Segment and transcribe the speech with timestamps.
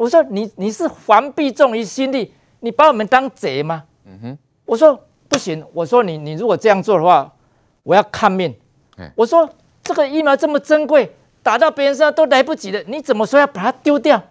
[0.00, 3.84] 我说你你是防弊重于心力，你把我们当贼吗？
[4.06, 7.30] 嗯哼，我说不行，我说你你如果这样做的话，
[7.82, 8.54] 我要看命。
[9.14, 9.46] 我说
[9.82, 14.22] 这个疫苗这么珍贵，打到别人身上都来不及了，你怎么说要把它丢掉？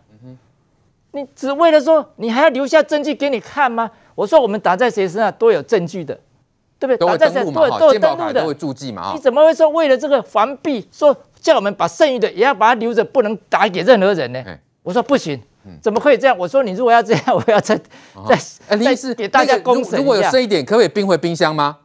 [1.12, 3.92] 你只为了说你还要留下证据给你看吗？
[4.16, 6.20] 我说我们打在谁身上都有证据的，
[6.80, 7.08] 对不对？
[7.08, 9.12] 打在谁都有都有登录的，都会注记嘛。
[9.14, 14.44] 你怎么会说为了这个防弊，说叫我们把剩余的也要把它留着，不能打给任何人呢？
[14.82, 15.40] 我说不行，
[15.82, 16.38] 怎么可以这样？
[16.38, 17.80] 我说你如果要这样， 我要再
[18.28, 20.00] 再再给大家公审。
[20.00, 21.78] 如果有剩一点，可不可以冰回冰箱吗？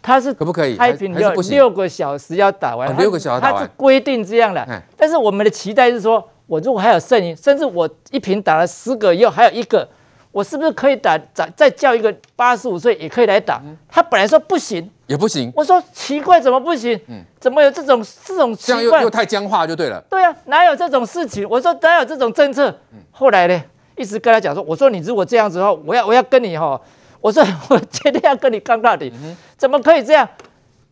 [0.00, 0.76] 他是可不可以？
[0.76, 4.66] 开瓶六六个小时要打完，六个小时打完，他是规定这样的。
[4.96, 9.86] 但是我们的期待是说，我如果还有剩余，甚至我一瓶打了十个以后还有一个，
[10.30, 13.60] 我是不是可以打再再叫一个八十五岁也可以来打？
[13.88, 15.52] 他本来说不行，也不行。
[15.56, 16.98] 我说奇怪，怎么不行？
[17.40, 18.82] 怎么有这种这种奇怪？
[18.82, 20.00] 这样又又太僵化就对了。
[20.10, 21.46] 对啊，哪有这种事情？
[21.48, 22.74] 我说哪有这种政策？
[23.10, 23.62] 后来呢，
[23.96, 26.80] 一直跟他讲说，我说你如果这样子的话，我要我要跟你哈，
[27.20, 29.12] 我说 我绝对要跟你干到底，
[29.56, 30.28] 怎么可以这样？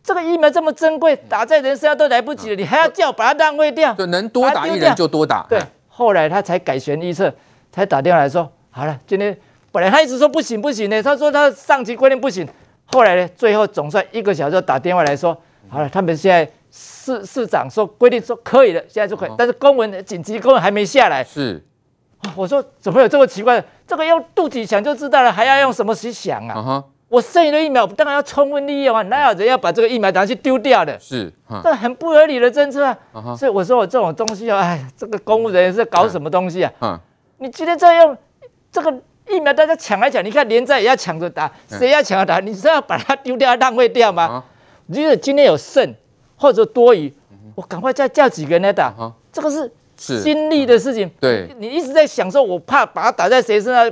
[0.03, 3.93] 这个疫苗这么珍贵，打在人身上都来不及了，你还要叫把它浪费掉？
[3.93, 5.45] 就能多打一人就多打。
[5.49, 7.33] 对，后来他才改弦易辙，
[7.73, 9.35] 才打电话来说，好了，今天
[9.71, 12.47] 本来他一直说不行不行的，他说他上级规定不行，
[12.85, 15.35] 后来呢，最后总算一个小时打电话来说，
[15.67, 21.23] 好了，他们现在市市长说规定说可以了，现在就可以，但是公文紧急公文还没下来。
[21.23, 21.59] 是，
[22.35, 23.67] 我说怎么有这么奇怪的？
[23.87, 26.83] 这个用肚子想就知道了，还要用什么去想啊？
[27.09, 29.01] 我剩余的疫苗，当然要充分利用啊！
[29.03, 30.99] 哪有人要把这个疫苗拿去丢掉的？
[30.99, 33.33] 是，这很不合理的政策啊！
[33.35, 36.71] 所以我说我这种东西啊，哎，这个公务人员是搞什么东西啊？
[36.81, 36.99] 嗯，
[37.37, 38.17] 你今天这样用
[38.71, 38.91] 这个
[39.29, 42.39] 疫苗，大家抢来抢，你看连战也要抢着打，谁要抢着打？
[42.39, 44.43] 你是要把它丢掉、浪费掉吗？
[44.87, 45.93] 你觉得今天有剩
[46.35, 47.13] 或者多余，
[47.55, 48.93] 我赶快再叫几个人来打，
[49.31, 51.09] 这个是心力的事情。
[51.19, 53.91] 对，你一直在想说，我怕把它打在谁身上。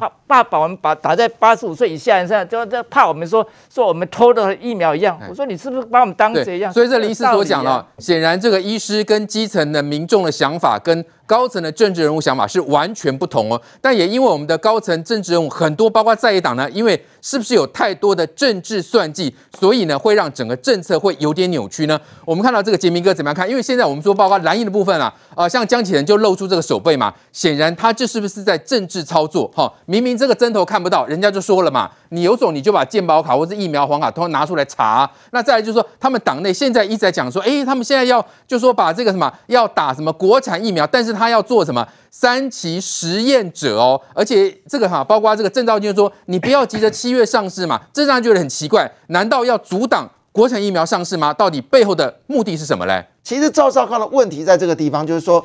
[0.00, 5.16] 怕怕把我们把打在八十五岁以下人身上，就就怕我们说说我们偷的疫苗一样。
[5.28, 6.72] 我说你是不是把我们当贼一样？
[6.72, 11.04] 所以这林医师所讲了，显然这个医师跟基层的民众的想法跟。
[11.30, 22.00] 高层的政治人物想法是完全不同哦，但也因为我们的高层政治人物很多，包括在野党呢，因为是不是有太多的政治算计，所以呢会让整个政策会有点扭曲呢？
[22.24, 23.48] 我们看到这个杰明哥怎么样看？
[23.48, 29.48] 因为现在我们说，包括蓝营的部分啊，啊、像江启臣就露出这个手背嘛，显然他这是不是在政治操作？
[29.54, 35.10] 哈、明明这个针头看不到，人家就说了嘛，你有种你就把健保卡或者疫苗黄卡都拿出来查。
[35.32, 51.32] 那再来就是说，他们党内现在一直在讲说，哎，他们现在要就说把这个什么要打什么国产疫苗，但是他要做什么三期实验者哦，而且这个哈，包括这个郑兆金说，你不要急着七月上市嘛，这让人觉得很奇怪，难道要阻挡国产疫苗上市吗？
[51.32, 53.04] 到底背后的目的是什么嘞？
[53.22, 55.44] 其实赵少康的问题在这个地方，就是说，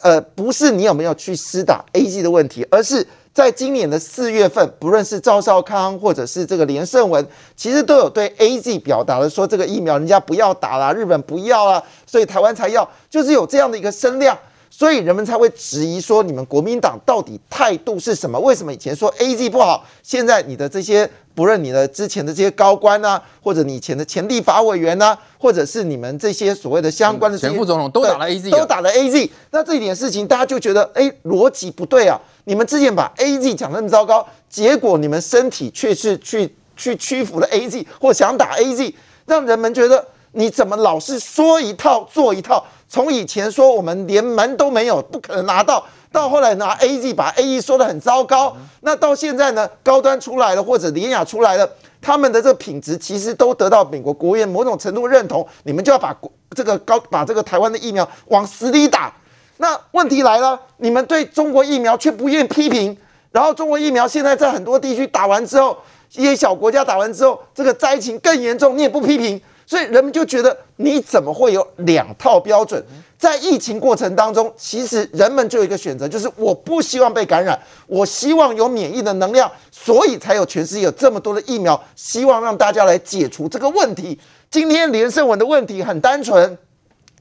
[0.00, 7.26] 呃，不是你有没有去施打 A G 的问题，而是在今年的四月份，不论是赵少康或者是这个连胜文，
[7.56, 14.38] 其实都有对 AZ 表达了说，这个疫苗人家不要打了，日本不要啊，所以台湾才要，就是有这样的一个声量。
[14.68, 18.40] 所以人们才会质疑说，你们国民党到底态度是什么？
[18.40, 32.18] 为什么以前说 AZ 不好，现在你的这些不论你的之前的这些高官啊，或者你以前的前立法委员啊，或者是你们这些所谓的相关的前副总统都打了 AZ，都打了 AZ，那这一点事情大家就觉得哎，逻辑不对啊！
[32.44, 38.92] 你们之前把 AZ 讲那么糟糕，结果你们身体却是去去屈服了 AZ，或想打 AZ，
[39.26, 42.64] 让人们觉得你怎么老是说一套做一套？
[42.88, 51.70] 从以前说我们连门都没有，不可能拿到，到后来拿 AZ 把 A E 说的很糟糕，那到现在呢，高端出来了或者联雅出来了，
[52.02, 56.14] 他们的这个品质其实都得到美国国务院某种程度认同，你们就要把
[56.54, 59.14] 这个高把这个台湾的疫苗往死里打。
[59.62, 62.96] 那问题来了，你们对中国疫苗却不愿批评，
[63.30, 65.78] 然后中国疫苗现在在很多地区打完之后，
[66.14, 69.40] 一些小国家打完之后，这个灾情更严重，你也不批评。
[69.64, 72.84] 所以人们就觉得你怎么会有两套标准？
[73.16, 77.56] 在疫情过程当中，其实人们就有一个选择，就是我不希望被感染，
[77.86, 84.18] 我希望有免疫的能量，所以才有全世界有这么多的疫苗，希望让大家来解除这个问题。
[84.50, 86.58] 今天连胜文的问题很单纯，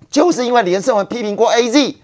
[0.09, 1.95] 就是因为连胜文批评过 AZ，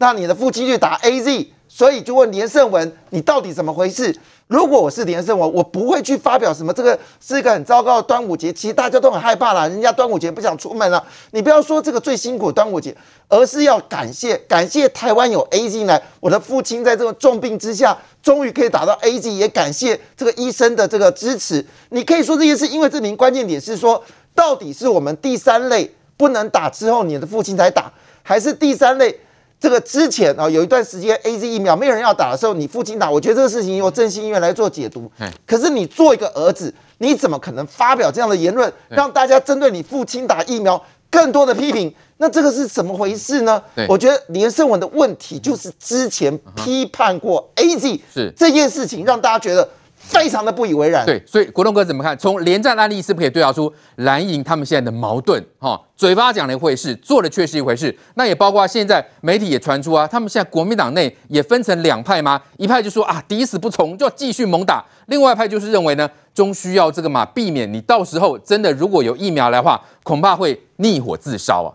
[0.00, 4.16] 那你的父亲去打 AZ，所以就问连胜文，你到底怎么回事？
[4.46, 8.50] 如果我是连胜文，我不会去发表什么这个是一个很糟糕的端午节。
[8.50, 11.04] 其实大家都很害怕啦，人家端午节不想出门了。
[11.32, 12.96] 你不要说这个最辛苦的端午节，
[13.28, 16.02] 而是要感谢感谢台湾有 AZ 来。
[16.18, 21.64] 我的父亲在这个重病之下，终于可以打到 AZ，也感谢这个医生的这个支持。
[21.90, 24.02] 你可以说这件事，因为这名关键点是说，
[24.34, 27.92] 到底是我们第三类不能打之后，你的父亲才打，
[28.22, 29.20] 还是第三类
[29.60, 35.10] 这个之前啊，有一段时间 A Z 疫苗没有人要打的时候，你父亲打，我觉得这个事情由振兴医院来做解读。
[35.46, 41.94] 可是你做一个儿子，你怎么可能发表这样的言论，让大家针对你父亲打疫苗更多的批评？
[42.16, 43.62] 那这个是怎么回事呢？
[43.86, 49.68] 我觉得连胜文的问题就是之前批判过 A Z 是这件事情，让大家觉得。
[50.10, 51.06] 非常的不以为然。
[51.06, 52.18] 对，所以国栋哥怎么看？
[52.18, 55.42] 从连战案例是不是可以对照出蓝营他们现在的矛盾？
[55.58, 57.96] 哈、哦，嘴巴讲了一回事，做的却是一回事。
[58.14, 62.40] 那也包括现在媒体也传出啊，他们现在国民党内也分成两派吗？
[62.58, 71.70] 一派就说啊，抵死不从，就要继续猛打；另外一派就是认为呢，终需要这个嘛，避免你到时候真的如果有疫苗来的话，恐怕会逆火自烧啊。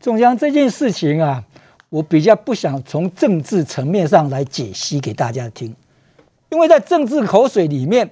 [0.00, 1.42] 中央这件事情啊，
[1.88, 5.74] 我比较不想从政治层面上来解析给大家听。
[6.52, 8.10] 因为在政治口水里面，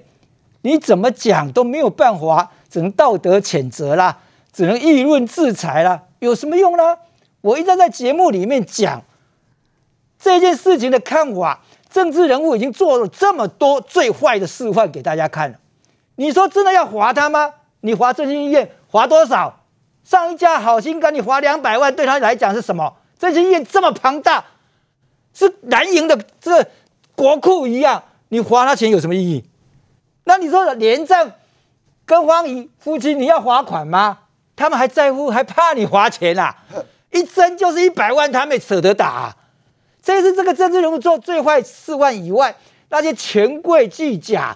[0.63, 4.17] 你怎么讲都没有办法，只能道德谴责啦，
[4.51, 6.97] 只能议论制裁啦，有什么用呢？
[7.41, 9.03] 我一直在节目里面讲
[10.17, 15.59] 这件事情的看法，政治人物已经做了这么多最坏的示范给大家看了。
[16.15, 17.53] 你说真的要罚他吗？
[17.81, 19.59] 你罚振兴医院罚多少？
[20.03, 22.95] 上一家好心肝，你罚两百万，对他来讲是什么？
[23.19, 24.43] 振兴医院这么庞大，
[25.31, 26.65] 是蓝营的这
[27.15, 28.03] 国库一样。
[28.31, 29.43] 你花他钱有什么意义？
[30.23, 31.35] 那你说连战
[32.05, 34.19] 跟黄瑜夫妻，你要罚款吗？
[34.55, 36.55] 他们还在乎，还怕你罚钱啊？
[37.11, 39.37] 一针就是一百万，他们也舍得打啊。
[40.01, 42.55] 这是这个政治人物做最坏四万以外，
[42.87, 44.55] 那些权贵巨贾，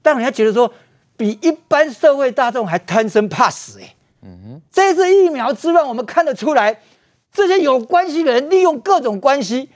[0.00, 0.72] 但人家觉得说
[1.18, 3.94] 比一般社会大众还贪生怕死哎。
[4.22, 6.80] 嗯，这次疫苗之乱，我们看得出来，
[7.30, 9.68] 这些有关系的人利用各种关系，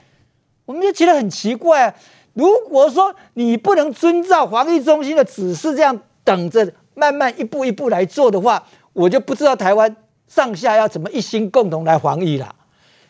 [0.65, 1.95] 我们就觉得很奇怪。
[2.35, 9.95] 如果说你不能遵照防疫中心的指示，这样等着慢慢一步一步来做的话，我就不知道台湾
[10.27, 12.53] 上下要怎么一心共同来防疫了。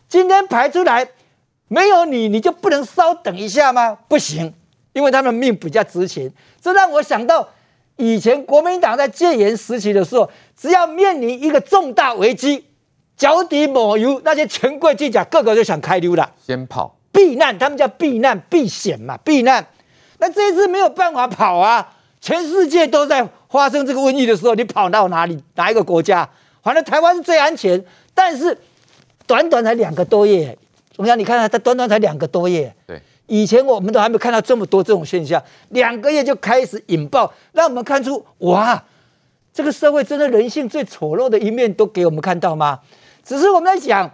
[0.07, 1.07] 今天排出来
[1.67, 3.97] 没有你，你就不能稍等一下吗？
[4.07, 4.53] 不行，
[4.93, 6.31] 因为他们命比较值钱。
[6.61, 7.49] 这让我想到
[7.95, 12.65] 以前国民党在戒严时期的时候，只要面临一个重大危机，
[13.17, 16.95] 脚底抹油，那些权贵机甲个个就想开溜了，先跑。
[17.25, 19.65] 避难，他们叫避难避险嘛，避难。
[20.19, 25.43] 那这一次没有办法跑啊，全世界都在发生这个瘟疫的时候，你跑到哪里？
[25.55, 26.29] 哪一个国家？
[26.61, 27.83] 反正台湾是最安全。
[28.13, 28.55] 但是
[29.25, 30.55] 短短才两个多月，
[30.95, 32.71] 中央你看看，它短短才两个多月。
[32.85, 38.83] 对，以前我们都还没看到这么多这种现象，两个月就开始引爆，让我们看出哇，
[39.51, 42.79] 这个社会真的人性最丑陋的一面都给我们看到吗？
[43.23, 44.11] 只是我们在讲。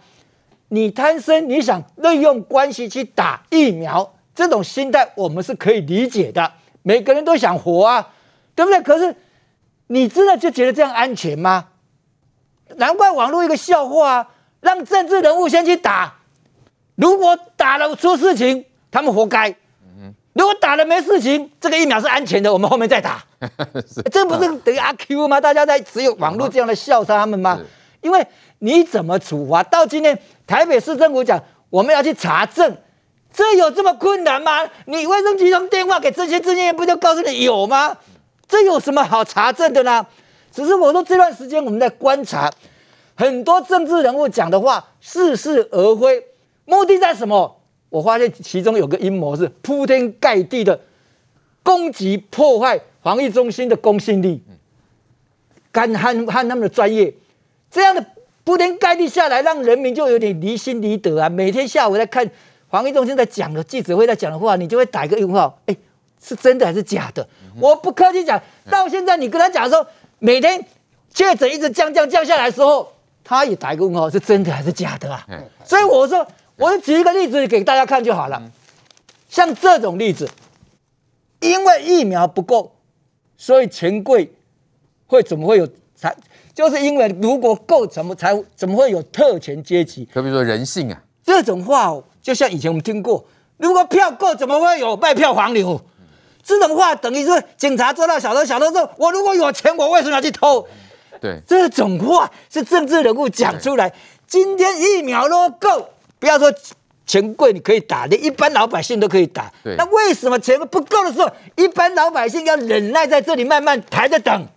[0.73, 6.49] 你贪生，你想利用关系去打疫苗，这种心态我们是可以理解的。
[6.81, 8.09] 每个人都想活啊，
[8.55, 8.81] 对不对？
[8.81, 9.13] 可是
[9.87, 11.67] 你真的就觉得这样安全吗？
[12.77, 14.27] 难怪网络一个笑话啊，
[14.61, 16.15] 让政治人物先去打，
[16.95, 19.53] 如果打了出事情，他们活该。
[20.31, 23.21] 如果打了没事情，这个疫苗是安全的，我们后面再打。
[24.09, 25.41] 这不是等于阿 Q 吗？
[25.41, 27.59] 大家在只有网络这样的笑他们吗？
[27.99, 28.25] 因为
[28.59, 29.61] 你怎么处罚？
[29.63, 30.17] 到今天。
[30.51, 32.75] 台北市政府讲，我们要去查证，
[33.31, 34.69] 这有这么困难吗？
[34.83, 37.97] 你卫生局通电话给这些证件，不就告诉你有吗？
[38.49, 40.05] 这有什么好查证的呢？
[40.51, 42.51] 只是我说这段时间我们在观察，
[43.15, 46.21] 很多政治人物讲的话似是而非，
[46.65, 47.61] 目的在什么？
[47.87, 50.81] 我发现其中有个阴谋是铺天盖地的
[51.63, 54.43] 攻击破坏防疫中心的公信力，
[55.71, 57.13] 干和和他们的专业，
[57.69, 58.05] 这样的。
[58.43, 61.29] 铺天盖地下来，让人民就有点离心离德啊！
[61.29, 62.29] 每天下午在看
[62.69, 65.75] 防疫中心在讲的记者会在讲的话，你就会打一个问号：哎，
[66.21, 67.27] 是真的还是假的？
[67.59, 69.85] 我不客气讲，到现在你跟他讲说，
[70.19, 70.65] 每天
[71.13, 72.91] 确诊一直降降降下来的时候，
[73.23, 75.25] 他也打一个问号：是真的还是假的啊？
[75.63, 78.41] 所以我说，我就举一个例子给大家看就好了。
[79.29, 80.27] 像这种例子，
[81.39, 82.73] 因为疫苗不够，
[83.37, 84.33] 所以权贵
[85.05, 86.15] 会怎么会有才？
[86.53, 90.07] 就是因为如果够，怎么才怎么会有特权阶级？
[90.13, 93.25] 可比如说人性啊，这种话就像以前我们听过，
[93.57, 95.79] 如果票够，怎么会有卖票黄牛？
[96.43, 100.67] 这种话等于说警察抓到小偷，小偷说：“我如果有钱，我为什么要去偷？”
[101.21, 103.93] 对，这种话是政治人物讲出来。
[104.27, 106.51] 今天疫苗都够，不要说
[107.05, 109.51] 钱贵你可以打，连一般老百姓都可以打。
[109.63, 114.47] 对，那为什么钱不够的时候，一般老百姓要忍耐在这里慢慢抬着等？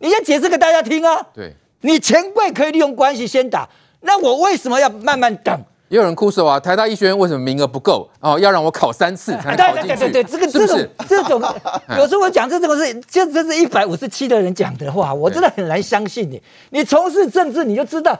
[0.00, 1.24] 你要解释给大家听啊！
[1.32, 3.68] 对，你钱贵可以利用关系先打，
[4.00, 5.58] 那我为什么要慢慢等？
[5.88, 8.38] 也有人哭说啊，台大医学院为什么名额不够哦？
[8.38, 9.88] 要让我考三次才能考进去？
[9.88, 11.42] 对对对对，这个这种这种，
[11.98, 16.40] 有时候我讲这种事，就这是一百五十七的人讲的话，我真的很难相信你。
[16.70, 18.16] 你从事政治，你就知道，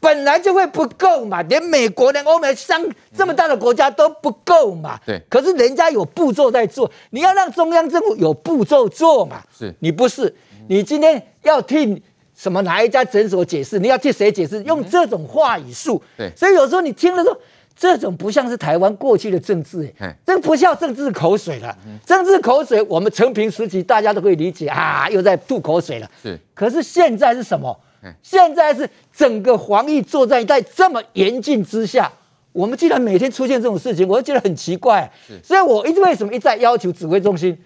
[0.00, 2.84] 本来就会不够嘛，连美国、连欧美商
[3.16, 4.98] 这么大的国家都不够嘛。
[5.06, 9.40] 对，可是人家有步骤在做，你要让中央政府有步骤做嘛。
[9.56, 10.34] 是你不是，
[10.68, 12.02] 你今天要替
[12.34, 13.78] 什么哪一家诊所解释？
[13.78, 14.62] 你要替谁解释？
[14.64, 16.02] 用这种话语术。
[16.16, 17.38] 对，所以有时候你听了说。
[17.74, 21.76] 这种不像是台湾过去的政治，哎，这个不像政治口水了。
[22.04, 26.08] 政治口水，我们成平时期大家都可以理解啊，又在吐口水了。
[26.22, 27.74] 是，可是现在是什么？
[28.22, 32.12] 现在是整个防疫作战在这么严峻之下，
[32.52, 35.10] 我们既然每天出现这种事情，我就觉得很奇怪。
[35.42, 37.58] 所以我一直为什么一再要求指挥中心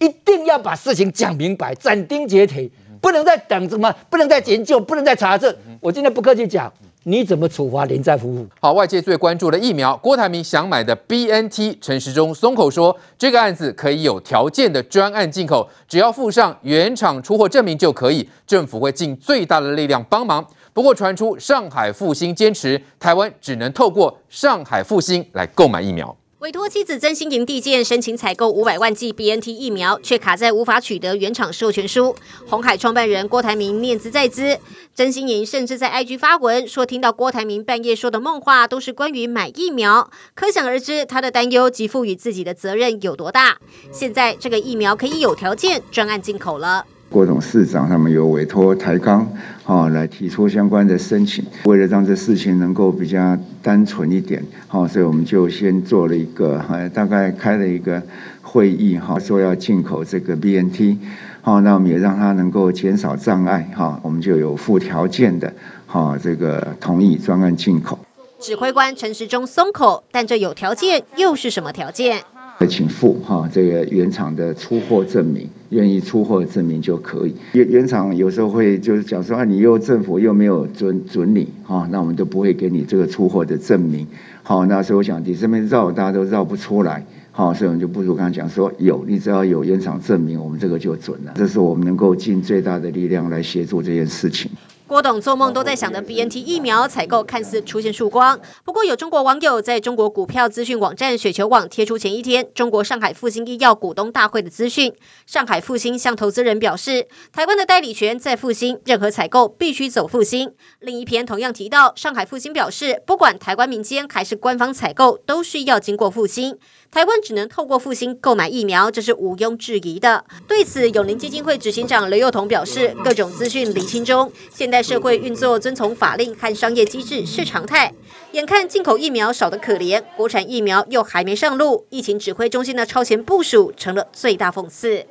[0.00, 2.68] 一定要把事情讲明白，斩钉截铁，
[3.00, 5.54] 不能再等什么，不能再研究，不能再查证。
[5.80, 6.72] 我今天不客气讲。
[7.06, 8.46] 你怎么处罚连战夫妇？
[8.58, 20.42] 好，外界最关注的疫苗，郭台铭想买的 BNT，陈时中松口说，这个案子可以有条件的专案进口，只要附上原厂出货证明就可以，政府会尽最大的力量帮忙。
[20.72, 26.16] 不过传出上海复星坚持，台湾只能透过上海复星来购买疫苗。
[26.44, 32.14] 委托妻子曾心莹递件申请采购五百万剂 BNT 疫苗，却卡在无法取得原厂授权书。
[32.46, 34.58] 红海创办人郭台铭念兹在兹，
[34.94, 43.56] 曾心莹甚至在 IG 发文说，听到郭台铭半夜说的梦话都是关于买疫苗，可想而知他的担忧及赋予自己的责任有多大。
[43.90, 46.84] 现在这个疫苗可以有条件专案进口了。
[47.10, 49.26] 郭董事长他们有委托台钢
[49.62, 58.02] 哈来提出相关的申请，为了让这事情能够比较单纯一点，哈，所以我们就先做了一个哈，大概开了一个
[58.42, 60.96] 会议哈，说要进口这个 BNT，
[61.40, 65.52] 好，那我们也让它能够减少障碍哈，我们就有附条件的
[65.86, 67.98] 哈，这个同意专案进口。
[68.40, 72.22] 指挥官陈时中松口，但这有条件又是什么条件？
[72.68, 77.34] 请附哈这个原厂的出货证明，愿意出货证明就可以。
[77.52, 84.06] 原原厂有时候会就是讲说啊，你又政府又没有准准你哈，那我们就不会给你这个出货的证明。
[84.42, 91.32] 好，那所以我想你这边绕大家都绕不出来，好，所以我们就不如刚刚讲说有，你只要有原厂证明，我们这个就准了。
[91.34, 94.50] 这是我们能够尽最大的力量来协助这件事情。
[94.94, 104.94] 郭董做梦都在想的 BNT 疫苗采购看似出现曙光，不过有中国网友在中国股票资讯网站雪球网贴出前一天中国上海复星医药股东大会的资讯。
[105.26, 110.54] 上海复星向投资人表示，台湾的代理权在复星，任何采购必须走复星。
[110.78, 116.56] 另一篇同样提到，上海复星表示，不管台湾民间还是官方采购，都需要经过复星。
[116.94, 120.24] 台湾只能透过复兴购买疫苗，这是毋庸置疑的。
[120.46, 127.92] 对此，永龄基金会执行长刘幼彤表示，各种资讯厘清中，现代社会运作遵从法令和商业机制是常态。
[128.30, 135.04] 眼看进口疫苗少得可怜，国产疫苗又还没上路，疫情指挥中心的超前部署成了最大讽刺。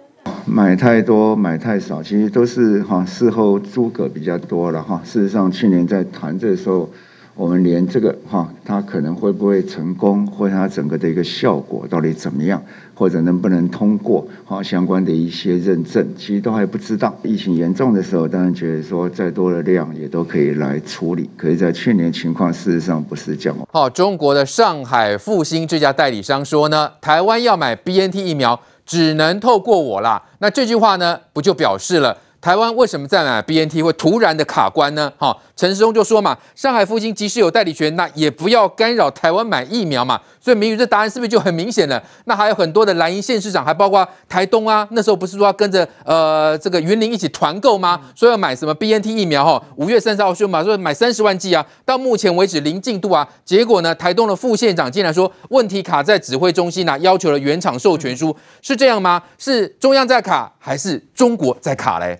[0.45, 5.01] 买太多，买太少，其实都是哈事后诸葛比较多了哈。
[5.03, 6.89] 事实上，去年在谈这时候。
[7.35, 12.63] 我们连这个哈，它可能会不会成功，或者它整个的一个效果到底怎么样，
[12.93, 17.17] 或者能不能通过哈相关的一些认证，其实都还不知道。
[17.23, 21.27] 疫情严重的时候，当然觉得说再多的量也都可以来处理。
[21.35, 23.57] 可是，在去年情况事实上不是这样。
[23.71, 30.21] 好，中国的上海复星这家代理商说呢，台湾要买 BNT 疫苗只能透过我啦。
[30.37, 32.15] 那这句话呢，不就表示了？
[32.43, 35.09] 台湾为什么在买 BNT 会突然的卡关呢？
[35.17, 40.19] 哈，陈时中就说嘛，上海复兴即使有代理权，那也不要干扰台湾买疫苗嘛。
[40.41, 42.03] 所以明宇这答案是不是就很明显了？
[42.25, 47.97] 那还有很多的蓝营县市长，还包括台东啊，那时候不是说要跟着呃这个云林一起团购吗？
[48.13, 49.63] 说要买什么 BNT 疫苗哈？
[49.77, 53.25] 五月三十号说嘛，说买三十万剂啊，到目前为止零进度啊。
[53.45, 59.23] 结果呢，台东的副县长竟然说问题卡在指挥中心啊，要求了原厂授权书，是这样吗？
[59.37, 62.19] 是中央在卡，还是中国在卡嘞？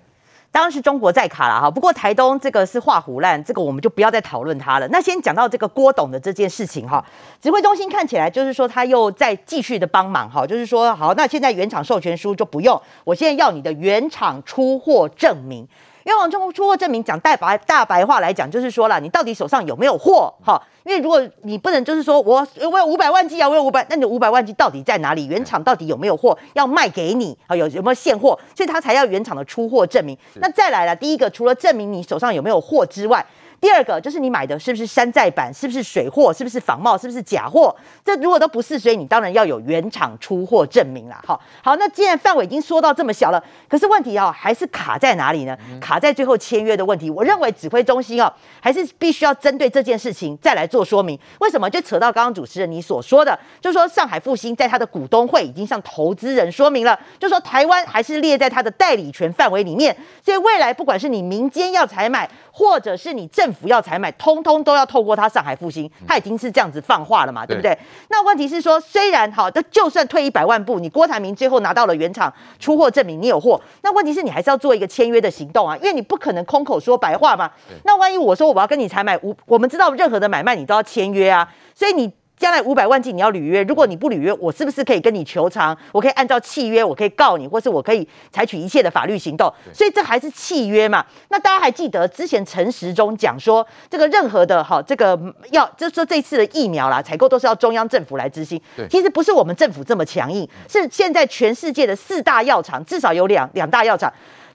[0.53, 4.88] 当然是中国在卡了哈，不过台东这个是画虎烂，这个我们就不要再讨论它了。
[4.89, 7.03] 那先讲到这个郭董的这件事情哈，
[7.41, 15.67] 指挥中心看起来就是说他又在继续的帮忙哈，就是说好，那现在原厂授权书就不用，我现在要你的原厂出货证明。
[16.03, 20.62] 原厂出出货证明讲大白大白话来讲，就是说了，你到底手上有没有货哈？
[20.83, 25.25] 因为如果你不能就是说我我有五百万剂啊，我有五百，那你五百万剂到底在哪里？
[25.27, 27.55] 原厂到底有没有货要卖给你啊？
[27.55, 28.38] 有有没有现货？
[28.53, 30.17] 所以他才要原厂的出货证明。
[30.36, 33.25] 那再来了，第一个除了证明你手上有没有货之外。
[33.63, 37.74] 第二个就是你买的是不是山寨版，是不是水货，是不是仿冒，是不是假货？
[38.03, 41.24] 这如果都不是，所以你当然要有原厂出货证明啦。
[41.25, 45.58] 好，好，那既然范围已经缩到这么小了，可是问题啊，还是卡在哪里呢？
[45.79, 47.10] 卡在最后签约的问题。
[47.10, 48.29] 我认为指挥中心啊，
[48.60, 51.17] 还是必须要针对这件事情再来做说明。
[51.39, 51.70] 为什么？
[51.70, 67.77] 就扯到刚刚主持人你所说的，就是说上海复兴在他的股东会已经向投资人说明了，就是说台湾还是列在他的代理权范围里面，所以未来不管是你民间要采买，或者是你政府要采买，通通都要透过他上海复兴，他已经是这样子放话了嘛，对不对？
[68.10, 77.51] 那问题是说，虽然好，那就算退一百万步，你郭台铭最后拿到了原厂出货证明，你有货，那问题是你还是要做一个签约的行动啊，因为你不可能空口说白话嘛。
[77.83, 82.12] 那万一我说我要跟你采买，我我们知道任何的买卖你都要签约啊，所以你。
[82.38, 85.78] 将来五百万剂你要履约，如果你不履约，我是不是可以跟你求偿？
[85.92, 89.52] 我可以按照契约，我可以告你，或是我可以采取一切的法律行动。
[89.74, 91.06] 所以这还是契约嘛？
[91.30, 95.18] 那大家还记得之前陈时中讲说，这个任何的哈，这个
[95.52, 98.62] 要就是说这次的疫苗啦，采购都是要中央政府来执行。
[98.90, 104.12] 其实不是我们政府这么强硬，是现在全世界的四大药厂至少有两两大药厂。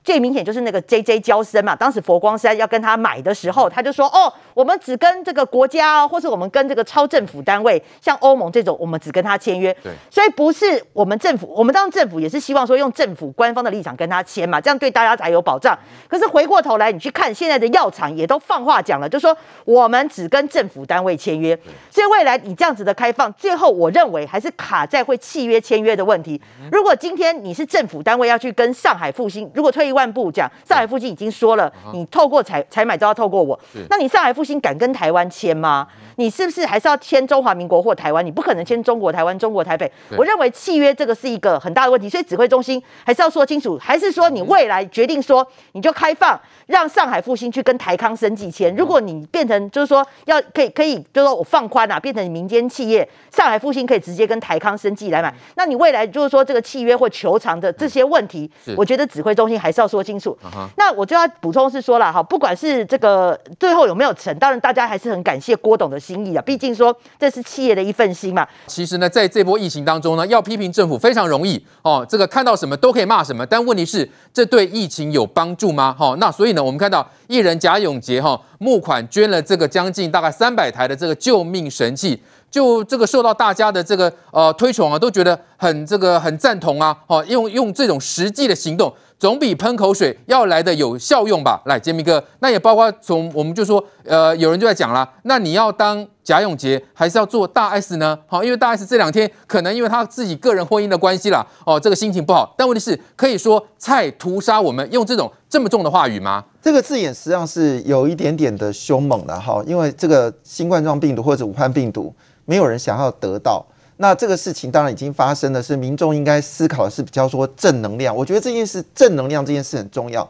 [0.08, 15.78] 最明显就是那个 J J 交生嘛，当时佛光山要跟他买的时候，他就说：“哦，我们只跟这个国家，或是我们跟这个超政府单位，像欧盟这种，我们只跟他签约。”对，所以不是我们政府，我们当政府也是希望说用政府官方的立场跟他签嘛，这样对大家才有保障。
[16.08, 19.36] 可是回过头来，你去看现在的药厂也都放话讲了，就说
[19.66, 21.54] 我们只跟政府单位签约。
[21.90, 26.40] 所以未来你这样子的开放，最后我认为还是卡在会契约签约的问题。
[26.72, 33.58] 如果今天你是政府单位要去跟上海复星，如果退一万步讲，上海复兴已经说了，你透过采采买都要透过我，
[33.90, 35.88] 那你上海复兴敢跟台湾签吗？
[36.14, 38.24] 你是不是还是要签中华民国或台湾？
[38.24, 39.90] 你不可能签中国台湾、中国台北。
[40.16, 48.74] 我认为契约这个是一个很大的问题，所以指挥中心还是要说清楚，还是说你未来决定说你就开放，让上海复兴去跟台康生技签。
[48.76, 60.36] 如果你变成就是说要可以可以，就是说我放宽啊，变成民间企业，上海复兴可以直接跟台康生技来买，那你未来就是说这个契约或求偿的这些问题，我觉得指挥中心还是要说清楚。
[60.42, 60.68] Uh huh.
[60.76, 68.46] 那我就要补充是说了哈，不管是这个最后有没有成，当然大家还是很感谢郭董的心意啊，毕竟说这是企业的一份心嘛。
[68.66, 75.94] 其实呢，在这波疫情当中呢，要批评政府非常容易哦，这个看到什么都可以骂什么，但问题是这对疫情有帮助吗？
[75.98, 82.22] 哈、哦，那所以呢，我们看到艺人贾永杰哈募款捐了这个将近大概三百台的这个救命神器。
[82.50, 91.60] 就这个受到大家的这个呃推崇啊，都觉得很这个很赞同啊，哦，用用这种实际的行动，总比喷口水要来的有效用吧？
[91.66, 98.16] 来，洁民哥，那也包括从我们就说，呃，有人就在讲啦，那你要当贾永婕，还是要做大 S 呢？
[98.26, 102.54] 好，因为大 S 这两天可能因为他自己个人婚姻的关系啦，哦，这个心情不好。
[102.56, 106.44] 但问题是，可以说菜屠杀我们，用这种这么重的话语吗？
[106.62, 112.14] 这个字眼实际上是有一点点的凶猛的哈，因为这个新冠状病毒或者武汉病毒。
[112.44, 113.62] 没有人想要得到，
[113.98, 118.14] 那这个事情当然已经发生了，是民众应该思考的是比较说正能量。
[118.16, 120.28] 我觉得这件事正能量这件事很重要。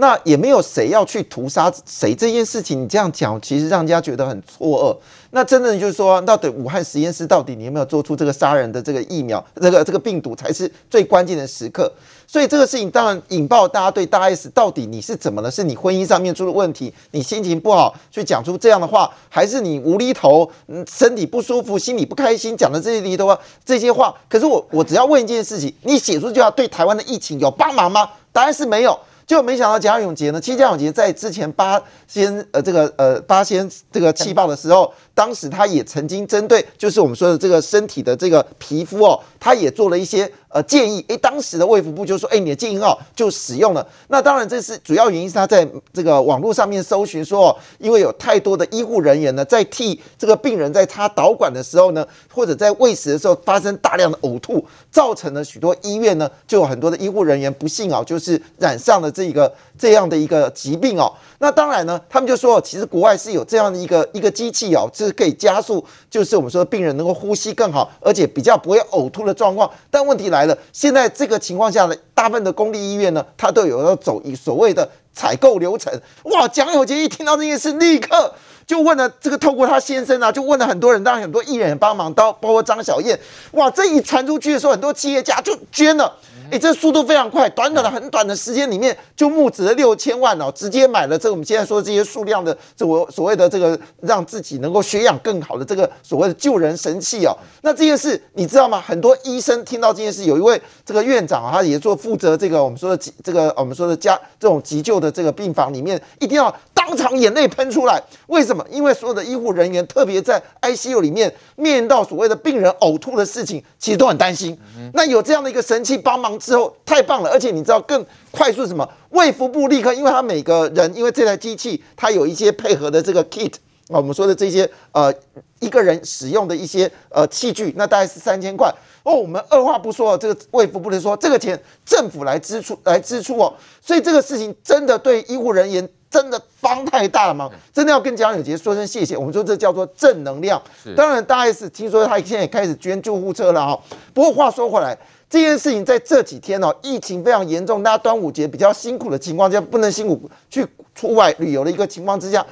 [0.00, 4.96] 那也没有谁要去屠杀谁这件事情，你这样讲其实让人家觉得很错愕。
[5.32, 11.92] 那真的就是说，到底武汉实验室到底你有没有做出这个杀人的这个疫苗，这个这个病毒才是最关键的时刻。
[12.30, 15.50] 所以这个事情当然引爆大家对大 S 到底你是怎么了？
[15.50, 24.14] 是你婚姻上面出了问题，你心情不好去讲出这样的话，还是你无厘头，嗯，身体不舒服，心里不开心讲的这些离头啊这些话？
[24.28, 28.10] 可是我我只要问一件事情，你写出就要对台湾的疫情有帮忙吗？
[28.30, 28.98] 答案是没有。
[29.26, 41.04] 就没想到贾永婕呢，其实贾永婕在之前八仙呃这个呃八仙这个气爆的时候，当时他也曾经针对就是我们说的这个身体的这个皮肤哦，他也做了一些呃建议。
[41.08, 43.86] 诶，当时的卫福部就说，诶，你的建议很好，就使用了。
[44.06, 59.08] 那当然这是主要原因是他在这个网络上面搜寻说，因为有太多的医护人员呢在替这个病人在插导管的时候呢，或者在喂食的时候发生大量的呕吐，造成了许多医院呢就有很多的医护人员不幸啊，就是染上了。
[59.18, 69.68] 这个这样的一个疾病哦，那当然呢，他们就说，其实国外是有这样的一个一个机器哦，这是可以加速，就是我们说病人能够呼吸更好，而且比较不会呕吐的状况。
[69.90, 74.88] 但问题来来了，现在这个情况下呢，大部分的公立医院呢，它都有要走一所谓的
[75.18, 75.92] 采购流程。
[76.22, 78.32] 哇，蒋友杰一听到这件事，立刻
[78.64, 83.18] 就问了这个，透过他先生啊，就问了很多人，当然很多艺人帮忙，到包括张小燕。
[83.52, 86.14] 哇，这一传出去的时候，很多企业家就捐了。
[86.50, 97.36] 哎，这速度非常快，短短的很短的时间里面就募资了六千万哦，直接买了这我们现在说的这些数量的这我所谓的这个让自己能够血氧更好的这个所谓的救人神器哦。
[97.60, 98.80] 那这件事你知道吗？
[98.80, 108.02] 很多医生听到这件事，有一位这个院长啊，他也做负责这个我们说的急这个我们说的家这种急救的这个病房里面，一定要当场眼泪喷出来。
[108.28, 108.64] 为什么？
[108.70, 114.58] 因为所有的医护人员，特别在 ICU 里面面临到所谓的病人呕吐的事情，其实都很担心。
[114.94, 116.38] 那有这样的一个神器帮忙。
[116.38, 118.88] 之后太棒了，而且你知道更快速什么？
[119.10, 123.52] 卫福部立刻，因为他每个人，因为这台机器它有一些配合的这个 kit
[123.88, 125.12] 啊，我们说的这些呃
[125.60, 128.72] 一个人使用的一些呃器具，那大概是三千块
[129.02, 129.14] 哦。
[129.14, 139.16] 我们二话不说，这个卫福部的说这个钱政府来支出来支出哦，所以这个事情真的对医护人员真的帮太大了忙，真的要跟蒋永杰说声谢谢。
[139.16, 140.60] 我们说这叫做正能量。
[140.96, 143.80] 当然，大 S 听说他现在也开始捐救护车了哈。
[144.12, 144.96] 不过话说回来，
[145.30, 152.44] 这件事情在这几天哦，疫情非常严重，大家端午节比较辛苦的情况下，不能辛苦去出外旅游的一个情况之下，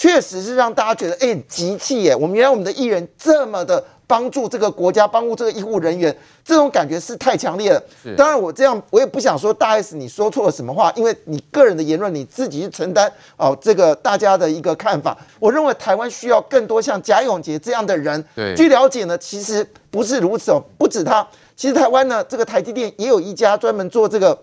[0.00, 2.16] 确实是让大家觉得哎，急气耶！
[2.16, 3.84] 我们原来我们的艺人这么的。
[4.06, 6.12] 帮助这个国家，帮助这个医护人员，
[6.44, 7.80] 这种感觉是太强烈了。
[8.16, 13.56] 当然，我这样我也不想说大 S 你说错了什么话，因为你个人的言论你自己去承担哦。
[13.60, 18.24] 这个大家的一个看法，我认为台湾需要更多像贾永杰这样的人。
[18.34, 24.36] 对，据了解呢，其实不是如此哦，不止他，其实台湾呢，这个台积电也有一家专门做这个。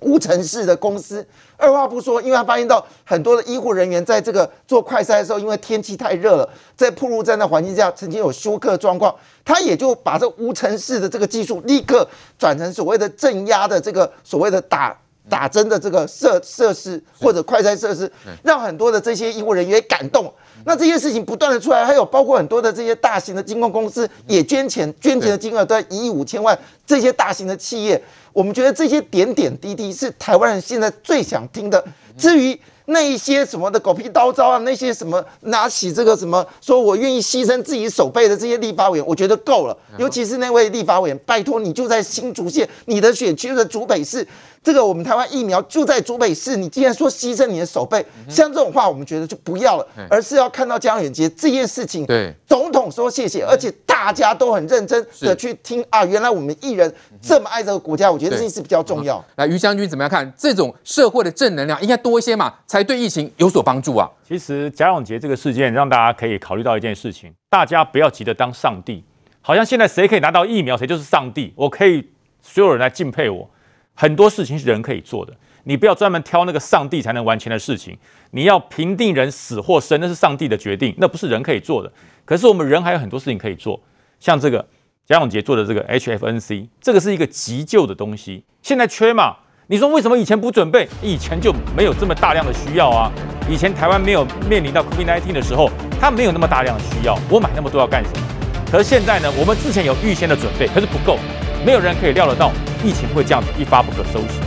[0.00, 12.06] 无尘室的公司，二话不说，因为他发现到很多的医护人员在这个做快筛的时候，因为天气太热了，在暴露在那环境下，曾经有休克状况，他也就把这无尘室的这个技术立刻
[12.38, 14.96] 转成所谓的镇压的这个所谓的打
[15.28, 18.10] 打针的这个设设施或者快筛设施，
[18.42, 20.32] 让很多的这些医护人员也感动。
[20.64, 28.02] 那这些事情不断的出来，还有包括很多的这些大型的金控公司也捐钱，捐钱的金额都在一亿五千万，这些大型的企业。
[28.32, 31.84] 我们觉得这些点点滴滴是台湾人现在最想听的。
[32.16, 39.76] 至于那一些什么的狗屁叨叨啊，那些什么拿起这个什么说我愿意牺牲自己手背的这些立法委员，我觉得够了。
[39.96, 44.26] 尤其是那位立法委员，拜托你就在新竹县，你的选区的竹北市。
[44.62, 52.34] 这个我们台湾疫苗就在竹北市，你既然说牺牲你的手背，像这种话我们觉得就不要了，而是要看到江永杰这件事情，对。
[52.46, 59.24] 总统说谢谢，而且大家都很认真的去听啊，原来我们艺人这么爱这个国家，我觉得这件事比较重要。
[59.36, 64.10] 来，于将军怎么样看这种社会的正能量应该多一些嘛，才对疫情有所帮助啊？
[64.26, 69.04] 其实贾永杰这个事件让大家可以考虑到一件事情，大家不要急着当上帝，
[69.40, 72.10] 好像现在谁可以拿到疫苗，谁就是上帝，我可以
[72.42, 73.48] 所有人来敬佩我。
[73.94, 75.32] 很多事情是人可以做的，
[75.64, 77.96] 你不要专门挑那个上帝才能完成的事情。
[78.32, 81.92] 你要评定人死或生，那是上帝的决定，那不是人可以做的。
[82.24, 83.80] 可是我们人还有很多事情可以做，
[84.18, 84.66] 像这个
[85.06, 89.36] 贾永杰做的这个 HFNC，这个是一个急救的东西，现在缺嘛？
[89.66, 90.88] 你说为什么以前不准备？
[91.02, 93.10] 以前就没有这么大量的需要啊。
[93.48, 95.70] 以前台湾没有面临到 COVID-19 的时候，
[96.00, 98.26] 它没有那么大量的需要，我买那么多要干什么？
[98.70, 101.18] 可是现在呢，我们之前有预先的准备，可是不够。
[101.64, 102.50] 没有人可以料得到
[102.84, 104.40] 疫情会这样子一发不可收拾，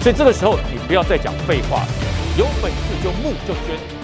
[0.00, 1.88] 所以这个时候你不要再讲废话了，
[2.38, 3.99] 有本事就募就捐。